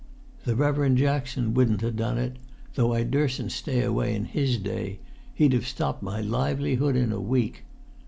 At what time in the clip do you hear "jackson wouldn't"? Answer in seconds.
0.95-1.81